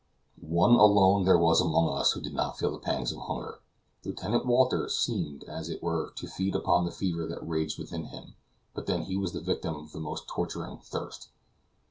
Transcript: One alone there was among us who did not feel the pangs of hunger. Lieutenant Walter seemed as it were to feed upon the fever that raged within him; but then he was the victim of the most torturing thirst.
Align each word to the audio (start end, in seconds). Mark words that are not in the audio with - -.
One 0.41 0.71
alone 0.71 1.25
there 1.25 1.37
was 1.37 1.61
among 1.61 1.95
us 1.95 2.13
who 2.13 2.21
did 2.21 2.33
not 2.33 2.57
feel 2.57 2.71
the 2.71 2.79
pangs 2.79 3.11
of 3.11 3.19
hunger. 3.19 3.59
Lieutenant 4.03 4.47
Walter 4.47 4.89
seemed 4.89 5.43
as 5.43 5.69
it 5.69 5.83
were 5.83 6.11
to 6.15 6.25
feed 6.27 6.55
upon 6.55 6.85
the 6.85 6.91
fever 6.91 7.27
that 7.27 7.47
raged 7.47 7.77
within 7.77 8.05
him; 8.05 8.33
but 8.73 8.87
then 8.87 9.03
he 9.03 9.15
was 9.15 9.33
the 9.33 9.41
victim 9.41 9.75
of 9.75 9.91
the 9.91 9.99
most 9.99 10.25
torturing 10.27 10.79
thirst. 10.79 11.29